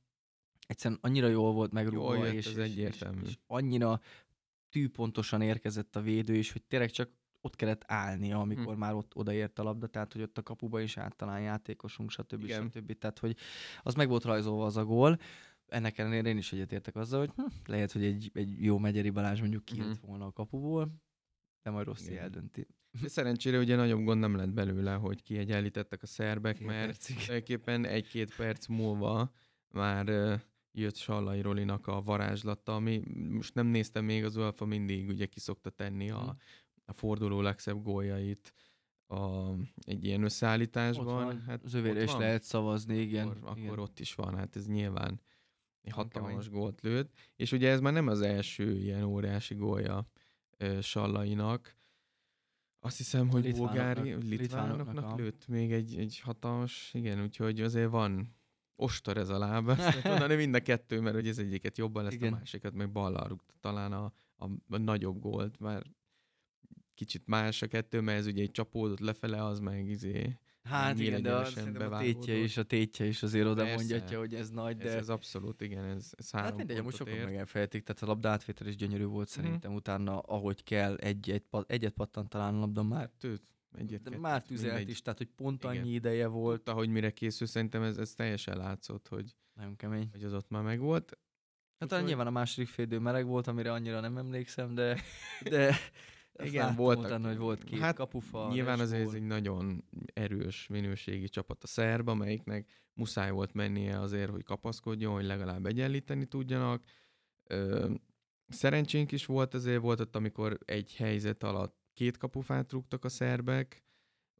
[0.67, 4.01] egyszerűen annyira jól volt megrúgva, és, és, és, és annyira
[4.71, 7.11] tűpontosan érkezett a védő is, hogy tényleg csak
[7.45, 8.79] ott kellett állnia, amikor hm.
[8.79, 12.43] már ott odaért a labda, tehát hogy ott a kapuba is általán játékosunk, stb.
[12.43, 12.71] Igen.
[12.71, 12.99] stb.
[12.99, 13.37] Tehát, hogy
[13.83, 15.19] az meg volt rajzolva az a gól.
[15.67, 19.41] Ennek ellenére én is egyetértek azzal, hogy hm, lehet, hogy egy, egy jó Megyeri Balázs
[19.41, 20.07] mondjuk kijött hm.
[20.07, 20.95] volna a kapuból,
[21.63, 22.67] de majd rossz eldönti.
[23.01, 27.85] De szerencsére ugye nagyobb gond nem lett belőle, hogy kiegyenlítettek a szerbek, Két mert tulajdonképpen
[27.85, 29.33] egy-két perc múlva
[29.69, 30.07] már
[30.73, 35.71] jött Sallai Rolinak a varázslata, ami most nem néztem még, az Alfa mindig ugye kiszokta
[35.71, 36.31] tenni a, hm
[36.85, 38.55] a forduló legszebb góljait
[39.07, 41.25] a, egy ilyen összeállításban.
[41.25, 42.21] Van, hát az övére is van.
[42.21, 43.29] lehet szavazni, igen.
[43.29, 43.67] Akkor, igen.
[43.67, 45.21] akkor ott is van, hát ez nyilván
[45.81, 47.15] egy hatalmas gólt lőtt.
[47.37, 50.09] És ugye ez már nem az első ilyen óriási gólja
[50.61, 51.77] uh, Sallainak.
[52.81, 58.37] Azt hiszem, hogy bulgári, litvánoknak lőtt még egy, egy hatalmas, igen, úgyhogy azért van
[58.77, 62.13] ostor ez a láb, ezt mondani mind a kettő, mert hogy ez egyiket jobban lesz,
[62.13, 62.33] igen.
[62.33, 65.87] a másikat meg ballal rúgta talán a, a, a nagyobb gólt, mert
[66.95, 71.23] kicsit más a kettő, mert ez ugye egy csapódott lefele, az meg izé Hát igen,
[71.23, 71.47] de a,
[71.91, 74.89] a tétje is, a tétje is azért oda mondja, hogy ez nagy, de...
[74.89, 78.07] Ez, ez abszolút, igen, ez, ez három Hát mindegy, most sokan meg elfelejtik, tehát a
[78.07, 79.43] labda átvétel is gyönyörű volt mm.
[79.43, 83.11] szerintem, utána ahogy kell, egy, egy, egyet pattant talán a labda már.
[83.19, 83.43] Tőt,
[83.79, 84.91] egyet, de már tüzelt mindegy.
[84.91, 85.93] is, tehát hogy pont annyi igen.
[85.93, 86.69] ideje volt.
[86.69, 90.09] Ahogy mire készül, szerintem ez, ez teljesen látszott, hogy, Nagyon kemény.
[90.13, 91.19] hogy az ott már megvolt.
[91.79, 95.01] Hát talán nyilván a második félidő meleg volt, amire annyira nem emlékszem, de,
[95.43, 95.75] de
[96.43, 97.05] igen, voltak.
[97.05, 98.49] Utána, hogy volt két hát, kapufa.
[98.53, 104.31] Nyilván azért ez egy nagyon erős minőségi csapat a szerb, amelyiknek muszáj volt mennie azért,
[104.31, 106.85] hogy kapaszkodjon, hogy legalább egyenlíteni tudjanak.
[107.45, 107.91] Ö,
[108.49, 113.85] szerencsénk is volt, azért volt ott, amikor egy helyzet alatt két kapufát rúgtak a szerbek,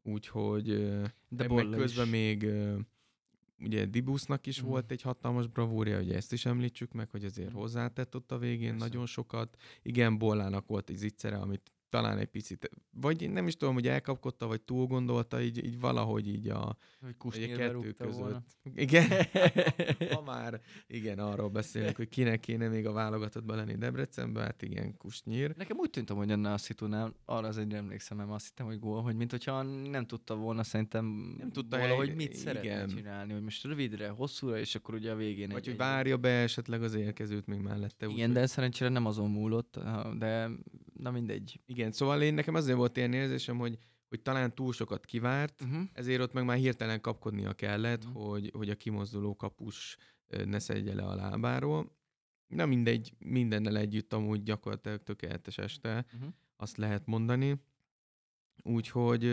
[0.03, 0.65] úgyhogy
[1.29, 2.11] de meg közben is.
[2.11, 2.49] még
[3.59, 4.67] ugye Dibusznak is mm.
[4.67, 7.55] volt egy hatalmas bravúrja, ugye ezt is említsük meg, hogy azért mm.
[7.55, 8.85] hozzátett ott a végén Persze.
[8.85, 9.57] nagyon sokat.
[9.81, 14.47] Igen, Bollának volt egy zicsere, amit talán egy picit, vagy nem is tudom, hogy elkapkodta,
[14.47, 18.13] vagy túl gondolta, így, így valahogy így a, hogy a kettő között.
[18.13, 18.43] Volna.
[18.75, 19.07] Igen,
[20.13, 24.97] ha már igen, arról beszélünk, hogy kinek kéne még a válogatottban lenni Debrecenben, hát igen,
[24.97, 25.55] Kusnyír.
[25.57, 28.79] Nekem úgy tűnt, hogy ennél a szitunál, arra az egyre emlékszem, mert azt hittem, hogy
[28.79, 32.39] gól, hogy mint hogyha nem tudta volna szerintem nem tudta valahogy hogy mit igen.
[32.39, 36.17] szeretne csinálni, hogy most rövidre, hosszúra, és akkor ugye a végén Vagy egy, hogy várja
[36.17, 38.07] be esetleg az érkezőt még mellette.
[38.07, 39.79] Igen, úgy, de szerencsére nem azon múlott,
[40.17, 40.49] de
[40.99, 41.61] na mindegy.
[41.65, 43.77] Igen, szóval én nekem azért volt ilyen érzésem, hogy,
[44.09, 45.83] hogy talán túl sokat kivárt, uh-huh.
[45.93, 48.29] ezért ott meg már hirtelen kapkodnia kellett, uh-huh.
[48.29, 49.97] hogy, hogy a kimozduló kapus
[50.45, 51.97] ne szedje le a lábáról.
[52.47, 56.29] Na mindegy, mindennel együtt amúgy gyakorlatilag tökéletes este, uh-huh.
[56.55, 57.63] azt lehet mondani.
[58.63, 59.23] Úgyhogy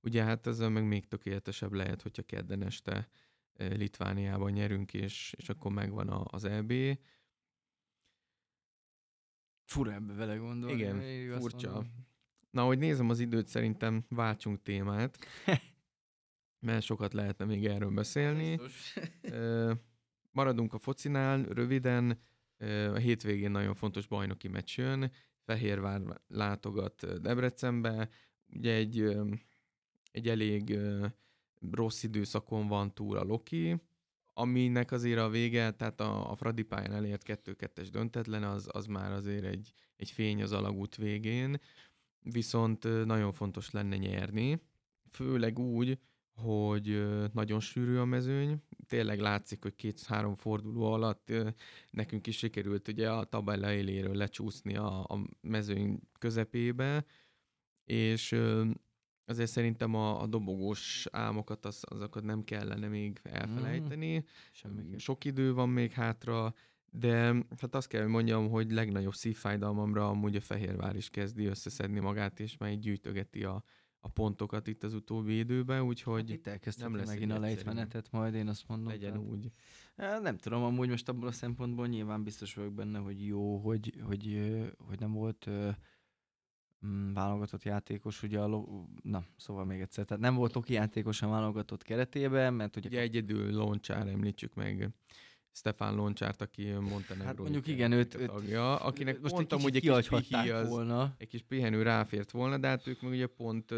[0.00, 3.08] ugye hát ezzel meg még tökéletesebb lehet, hogyha kedden este
[3.56, 6.72] Litvániában nyerünk, és, és akkor megvan az EB.
[9.64, 10.76] Fura ebbe vele gondolni.
[10.76, 11.84] Igen, furcsa.
[12.50, 15.18] Na, hogy nézem az időt, szerintem váltsunk témát,
[16.66, 18.60] mert sokat lehetne még erről beszélni.
[20.32, 22.20] Maradunk a focinál, röviden.
[22.92, 25.12] A hétvégén nagyon fontos bajnoki meccs jön.
[25.44, 28.08] Fehérvár látogat Debrecenbe.
[28.52, 29.16] Ugye egy,
[30.10, 30.78] egy elég
[31.70, 33.80] rossz időszakon van túl a Loki,
[34.34, 39.12] aminek azért a vége, tehát a, a Fradi pályán elért 2-2-es döntetlen, az, az már
[39.12, 41.60] azért egy, egy fény az alagút végén,
[42.20, 44.60] viszont nagyon fontos lenne nyerni,
[45.10, 45.98] főleg úgy,
[46.34, 51.32] hogy nagyon sűrű a mezőny, tényleg látszik, hogy két-három forduló alatt
[51.90, 57.04] nekünk is sikerült ugye a tabella éléről lecsúszni a, a mezőny közepébe,
[57.84, 58.36] és
[59.26, 64.24] azért szerintem a, a dobogós álmokat, az, azokat nem kellene még elfelejteni.
[64.68, 66.54] Mm, Sok idő van még hátra,
[66.90, 72.00] de hát azt kell, hogy mondjam, hogy legnagyobb szívfájdalmamra amúgy a Fehérvár is kezdi összeszedni
[72.00, 73.64] magát, és már így gyűjtögeti a,
[74.00, 78.10] a pontokat itt az utóbbi időben, úgyhogy hát itt elkezdtem nem lesz megint a lejtmenetet,
[78.10, 78.88] majd én azt mondom.
[78.88, 79.26] Legyen tehát...
[79.26, 79.52] úgy.
[80.22, 84.52] Nem tudom, amúgy most abból a szempontból nyilván biztos vagyok benne, hogy jó, hogy, hogy,
[84.78, 85.50] hogy nem volt
[87.14, 88.68] válogatott játékos, ugye a lo-
[89.02, 92.88] na, szóval még egyszer, tehát nem volt Loki játékos a válogatott keretében, mert ugye...
[92.88, 94.90] Ugye egyedül Loncsár említsük meg
[95.52, 99.90] Stefan Loncsárt, aki Montenegro hát mondjuk igen, őt, őt tagja, akinek most mondtam, hogy egy
[99.90, 101.14] kis pihi az, volna.
[101.18, 103.70] egy kis pihenő ráfért volna, de hát ők meg ugye pont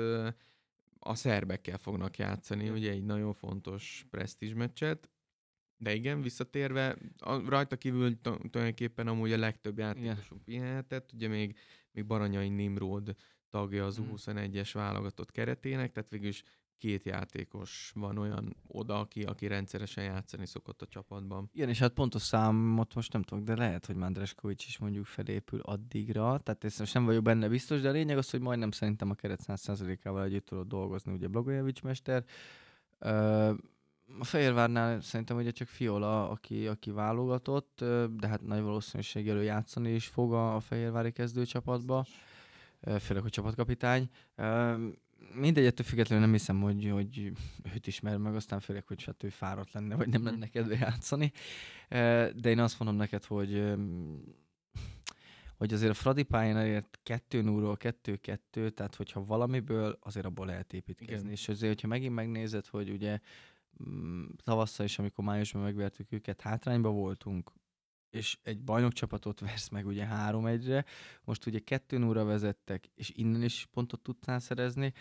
[0.99, 5.11] a szerbekkel fognak játszani, ugye egy nagyon fontos presztízs meccset.
[5.79, 11.57] De igen, visszatérve, a, rajta kívül tulajdonképpen amúgy a legtöbb játékosunk pihenhetett, ugye még,
[11.97, 13.17] még Baranyai Nimrod
[13.51, 14.05] tagja az mm.
[14.13, 16.43] U21-es válogatott keretének, tehát végül is
[16.79, 21.51] két játékos van olyan oda, aki, aki rendszeresen játszani szokott a csapatban.
[21.53, 25.61] Igen, és hát pontos számot most nem tudok, de lehet, hogy Mandreskovics is mondjuk felépül
[25.61, 29.11] addigra, tehát ezt most nem vagyok benne biztos, de a lényeg az, hogy majdnem szerintem
[29.11, 32.25] a keret 100%-ával együtt tudod dolgozni, ugye Blagojevics mester.
[34.19, 37.85] A Fehérvárnál szerintem ugye csak Fiola, aki, aki válogatott,
[38.17, 42.07] de hát nagy valószínűséggel játszani is fog a, a Fehérvári kezdőcsapatba,
[43.01, 44.11] főleg a csapatkapitány
[45.35, 47.33] mindegy, ettől függetlenül nem hiszem, hogy, hogy
[47.75, 51.33] őt ismer meg, aztán főleg, hogy hát ő fáradt lenne, vagy nem lenne kedve játszani.
[51.89, 53.75] De én azt mondom neked, hogy
[55.57, 60.73] hogy azért a Fradi pályán elért 2 0 2-2, tehát hogyha valamiből, azért abból lehet
[60.73, 61.17] építkezni.
[61.17, 61.31] Igen.
[61.31, 63.19] És azért, hogyha megint megnézed, hogy ugye
[64.45, 67.53] tavasszal is, amikor májusban megvertük őket, hátrányba voltunk,
[68.11, 70.85] és egy bajnokcsapatot vesz meg ugye 3-1-re,
[71.25, 74.93] most ugye 2 0 vezettek, és innen is pontot tudtál szerezni,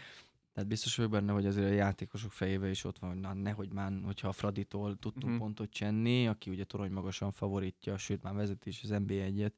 [0.56, 3.74] tehát biztos vagyok benne, hogy azért a játékosok fejébe is ott van, hogy na, nehogy
[3.74, 5.40] már, hogyha a Fraditól tudtunk uh-huh.
[5.40, 9.52] pontot csenni, aki ugye torony magasan favoritja, sőt már vezeti is az NB1-et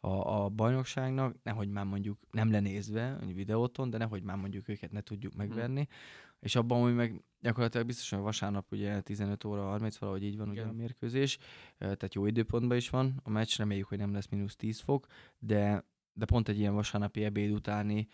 [0.00, 5.00] a, a bajnokságnak, nehogy már mondjuk nem lenézve, videóton, de nehogy már mondjuk őket ne
[5.00, 5.40] tudjuk mhm.
[5.40, 5.80] megverni.
[5.80, 5.96] Uh-huh.
[6.40, 10.62] És abban, hogy meg gyakorlatilag biztosan vasárnap ugye 15 óra 30 valahogy így van Igen.
[10.64, 11.38] ugye a mérkőzés,
[11.78, 15.06] tehát jó időpontban is van a meccs, reméljük, hogy nem lesz mínusz 10 fok,
[15.38, 18.08] de, de pont egy ilyen vasárnapi ebéd utáni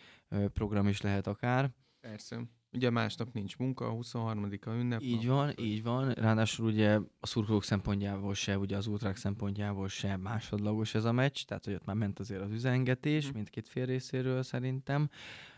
[0.53, 1.71] program is lehet akár.
[2.01, 2.43] Persze.
[2.73, 5.01] Ugye másnap nincs munka, a 23-a ünnep.
[5.03, 6.13] Így van, így van.
[6.13, 11.45] Ráadásul ugye a szurkolók szempontjából se, ugye az útrák szempontjából se másodlagos ez a meccs,
[11.45, 13.31] tehát hogy ott már ment azért az üzengetés mm.
[13.35, 15.11] mindkét fél részéről szerintem.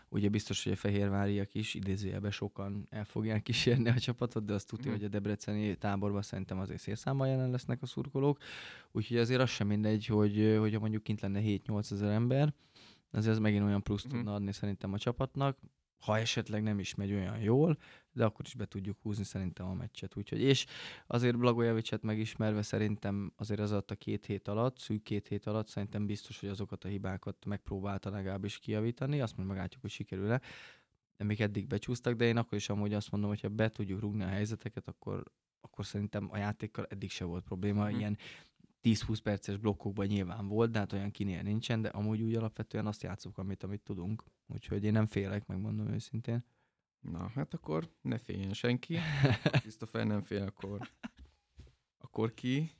[0.09, 4.67] Ugye biztos, hogy a fehérváriak is idézőjelben sokan el fogják kísérni a csapatot, de azt
[4.67, 4.93] tudja, mm.
[4.93, 8.37] hogy a debreceni táborban szerintem azért szélszámban jelen lesznek a szurkolók.
[8.91, 12.53] Úgyhogy azért az sem mindegy, hogy, hogy mondjuk kint lenne 7-8 ezer ember,
[13.11, 14.09] azért ez megint olyan plusz mm.
[14.09, 15.57] tudna adni szerintem a csapatnak
[15.99, 17.77] ha esetleg nem is megy olyan jól,
[18.11, 20.15] de akkor is be tudjuk húzni szerintem a meccset.
[20.15, 20.65] Úgyhogy, és
[21.07, 25.67] azért Blagojevicset megismerve szerintem azért az alatt a két hét alatt, szűk két hét alatt
[25.67, 30.41] szerintem biztos, hogy azokat a hibákat megpróbálta legalábbis kijavítani, azt majd meglátjuk, hogy sikerül-e.
[31.17, 34.23] Amik eddig becsúsztak, de én akkor is amúgy azt mondom, hogy ha be tudjuk rúgni
[34.23, 35.23] a helyzeteket, akkor,
[35.61, 37.89] akkor szerintem a játékkal eddig se volt probléma.
[37.89, 37.97] Mm.
[37.97, 38.17] Ilyen
[38.87, 43.03] 10-20 perces blokkokban nyilván volt, de hát olyan kinél nincsen, de amúgy úgy alapvetően azt
[43.03, 44.23] játszunk, amit, amit tudunk.
[44.47, 46.45] Úgyhogy én nem félek, megmondom őszintén.
[46.99, 48.97] Na, hát akkor ne féljen senki.
[49.61, 50.91] Christopher nem fél, akkor,
[51.97, 52.71] akkor ki.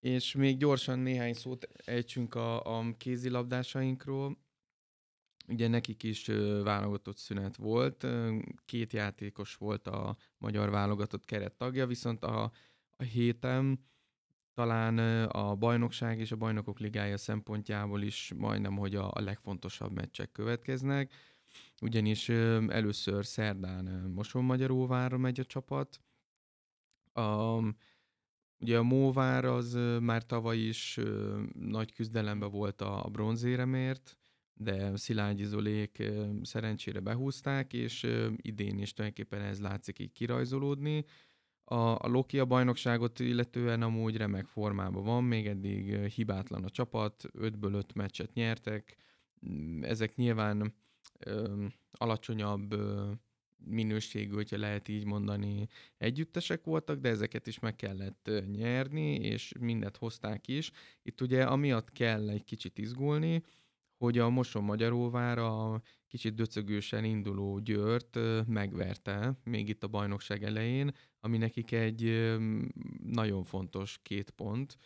[0.00, 4.44] És még gyorsan néhány szót ejtsünk a, a kézilabdásainkról.
[5.48, 6.26] Ugye nekik is
[6.62, 8.06] válogatott szünet volt,
[8.64, 12.52] két játékos volt a magyar válogatott keret tagja, viszont a
[12.96, 13.84] a héten
[14.54, 20.32] talán a bajnokság és a bajnokok ligája szempontjából is majdnem, hogy a, a legfontosabb meccsek
[20.32, 21.12] következnek,
[21.80, 22.28] ugyanis
[22.68, 26.00] először szerdán Moson-Magyaróvárra megy a csapat.
[27.12, 27.58] A,
[28.58, 30.98] ugye a Móvár az már tavaly is
[31.52, 34.16] nagy küzdelemben volt a, a bronzéremért,
[34.54, 36.02] de Szilágyi Zolék
[36.42, 38.06] szerencsére behúzták, és
[38.36, 41.04] idén is tulajdonképpen ez látszik így kirajzolódni.
[41.68, 47.24] A, a Loki a bajnokságot illetően amúgy remek formában van, még eddig hibátlan a csapat,
[47.32, 48.96] 5-ből 5 meccset nyertek,
[49.48, 50.74] mm, ezek nyilván
[51.18, 53.10] ö, alacsonyabb ö,
[53.64, 59.96] minőségű, hogyha lehet így mondani, együttesek voltak, de ezeket is meg kellett nyerni, és mindet
[59.96, 60.70] hozták is.
[61.02, 63.42] Itt ugye amiatt kell egy kicsit izgulni,
[63.96, 70.94] hogy a Moson Magyaróvár a kicsit döcögősen induló Győrt megverte, még itt a bajnokság elején,
[71.20, 72.34] ami nekik egy
[73.02, 74.78] nagyon fontos két pont,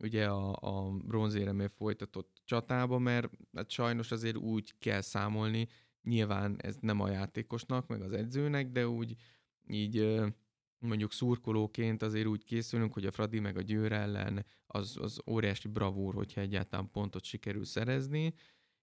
[0.00, 5.68] ugye a, a bronzéremért folytatott csatába, mert hát sajnos azért úgy kell számolni,
[6.02, 9.16] nyilván ez nem a játékosnak, meg az edzőnek, de úgy
[9.70, 10.22] így
[10.78, 15.68] mondjuk szurkolóként azért úgy készülünk, hogy a Fradi meg a Győr ellen az, az óriási
[15.68, 18.34] bravúr, hogyha egyáltalán pontot sikerül szerezni,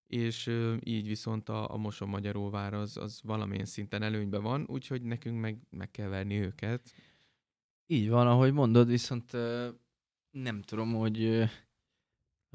[0.07, 0.51] és
[0.83, 5.57] így viszont a, a Moson Magyaróvár az, az valamilyen szinten előnyben van, úgyhogy nekünk meg,
[5.69, 6.93] meg kell verni őket.
[7.87, 9.31] Így van, ahogy mondod, viszont
[10.31, 11.49] nem tudom, hogy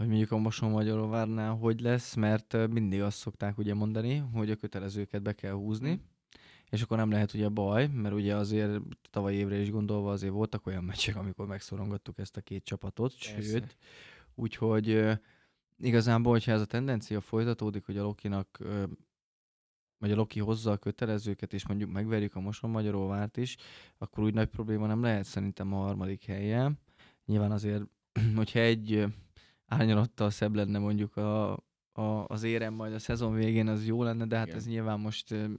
[0.00, 4.56] hogy mondjuk a Moson Magyaróvárnál hogy lesz, mert mindig azt szokták ugye mondani, hogy a
[4.56, 5.98] kötelezőket be kell húzni, mm.
[6.70, 10.66] és akkor nem lehet ugye baj, mert ugye azért tavaly évre is gondolva azért voltak
[10.66, 13.50] olyan meccsek, amikor megszorongattuk ezt a két csapatot, Persze.
[13.50, 13.76] sőt,
[14.34, 15.18] úgyhogy
[15.80, 18.58] igazából, hogyha ez a tendencia folytatódik, hogy a Lokinak
[19.98, 23.56] vagy a Loki hozza a kötelezőket, és mondjuk megverjük a Moson Magyaróvárt is,
[23.98, 26.78] akkor úgy nagy probléma nem lehet szerintem a harmadik helyen.
[27.26, 27.82] Nyilván azért,
[28.36, 29.04] hogyha egy
[29.66, 31.52] árnyalattal szebb lenne mondjuk a,
[31.92, 34.58] a, az érem majd a szezon végén, az jó lenne, de hát Igen.
[34.58, 35.50] ez nyilván most uh,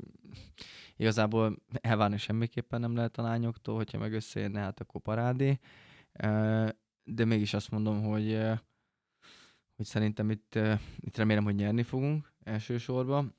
[0.96, 5.60] igazából elvárni semmiképpen nem lehet a lányoktól, hogyha meg összejönne, hát akkor parádé.
[7.04, 8.40] De mégis azt mondom, hogy
[9.82, 10.60] hogy szerintem itt,
[11.00, 13.36] itt remélem, hogy nyerni fogunk elsősorban.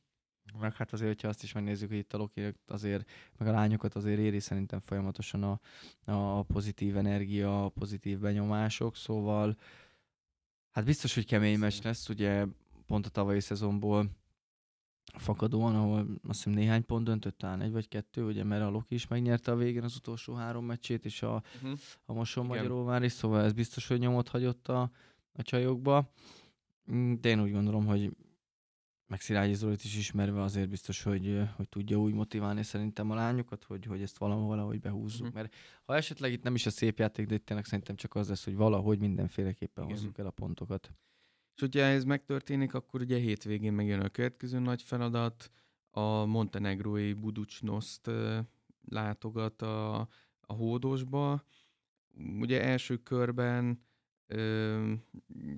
[0.60, 3.94] Meg hát azért, hogyha azt is megnézzük, hogy itt a Loki azért, meg a lányokat
[3.94, 5.60] azért éri szerintem folyamatosan a,
[6.04, 9.56] a pozitív energia, a pozitív benyomások, szóval
[10.70, 12.46] hát biztos, hogy kemény meccs lesz, ugye
[12.86, 14.10] pont a tavalyi szezonból
[15.14, 18.94] fakadóan, ahol azt hiszem néhány pont döntött, talán egy vagy kettő, ugye, mert a Loki
[18.94, 21.78] is megnyerte a végén az utolsó három meccsét, és a, uh-huh.
[22.04, 24.90] a Moson Magyaróvár is, szóval ez biztos, hogy nyomot hagyott a,
[25.32, 26.12] a csajokba.
[26.92, 28.10] Mm, de én úgy gondolom, hogy
[29.12, 33.64] meg Szilágyi Zolit is ismerve azért biztos, hogy, hogy tudja úgy motiválni szerintem a lányokat,
[33.64, 35.20] hogy, hogy ezt valahol valahogy behúzzuk.
[35.20, 35.34] Uh-huh.
[35.34, 38.28] Mert ha esetleg itt nem is a szép játék, de itt tényleg szerintem csak az
[38.28, 39.96] lesz, hogy valahogy mindenféleképpen Igen.
[39.96, 40.92] hozzuk el a pontokat.
[41.54, 45.50] És hogyha ez megtörténik, akkor ugye hétvégén megjön a következő nagy feladat,
[45.90, 48.10] a montenegrói Buducsnoszt
[48.88, 49.98] látogat a,
[50.40, 51.44] a hódosba.
[52.38, 53.84] Ugye első körben
[54.26, 54.92] Ö,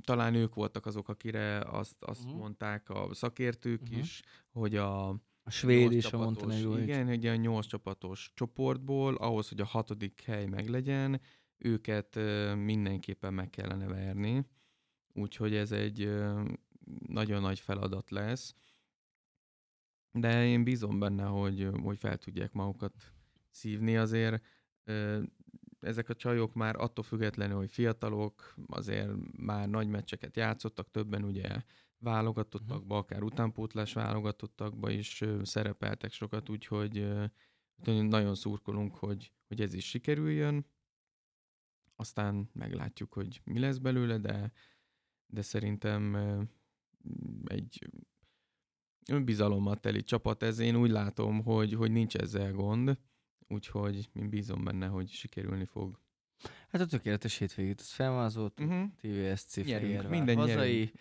[0.00, 2.38] talán ők voltak azok, akire azt, azt uh-huh.
[2.38, 3.98] mondták a szakértők uh-huh.
[3.98, 5.08] is, hogy a,
[5.42, 6.76] a svéd és a Montenegro.
[6.76, 11.20] Igen, hogy a nyolc csapatos csoportból, ahhoz, hogy a hatodik hely meglegyen,
[11.58, 12.18] őket
[12.56, 14.46] mindenképpen meg kellene verni.
[15.12, 16.14] Úgyhogy ez egy
[17.06, 18.54] nagyon nagy feladat lesz.
[20.10, 22.94] De én bízom benne, hogy, hogy fel tudják magukat
[23.50, 24.44] szívni azért
[25.84, 31.62] ezek a csajok már attól függetlenül, hogy fiatalok, azért már nagy meccseket játszottak, többen ugye
[31.98, 37.08] válogatottakba, akár utánpótlás válogatottakba is szerepeltek sokat, úgyhogy
[37.84, 40.66] nagyon szurkolunk, hogy, hogy ez is sikerüljön.
[41.96, 44.52] Aztán meglátjuk, hogy mi lesz belőle, de,
[45.26, 46.14] de szerintem
[47.44, 47.88] egy
[49.08, 50.58] önbizalommal teli csapat ez.
[50.58, 52.98] Én úgy látom, hogy, hogy nincs ezzel gond
[53.48, 55.98] úgyhogy én bízom benne, hogy sikerülni fog.
[56.68, 58.76] Hát a tökéletes hétvégét, ez felvázolt, uh-huh.
[58.76, 58.84] Mhm.
[59.00, 60.92] TVSC Fehérvár, minden hazai, nyerünk.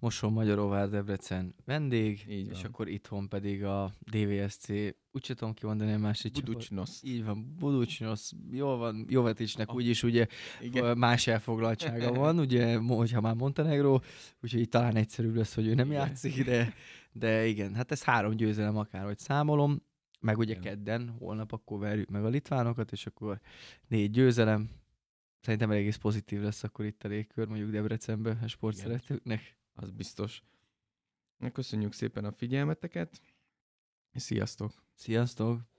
[0.00, 4.68] Moson Magyaróvár Debrecen vendég, Így és akkor itthon pedig a DVSC,
[5.12, 7.00] úgy sem tudom kimondani a másik Buducsnosz.
[7.02, 9.74] Így van, Buducsnosz, jól van, Joveticsnek ah.
[9.74, 10.26] úgyis ugye
[10.60, 10.98] Igen.
[10.98, 13.98] más elfoglaltsága van, ugye, hogyha már Montenegro,
[14.42, 16.06] úgyhogy talán egyszerűbb lesz, hogy ő nem Igen.
[16.06, 16.74] játszik, de,
[17.12, 19.82] de igen, hát ez három győzelem akárhogy számolom,
[20.20, 20.62] meg ugye Igen.
[20.62, 23.40] kedden, holnap akkor verjük meg a litvánokat, és akkor
[23.88, 24.70] négy győzelem.
[25.40, 29.56] Szerintem egész pozitív lesz akkor itt a légkör, mondjuk Debrecenben a sportszeretőknek.
[29.74, 30.42] Az biztos.
[31.52, 33.20] Köszönjük szépen a figyelmeteket,
[34.12, 34.72] sziasztok!
[34.94, 35.69] Sziasztok!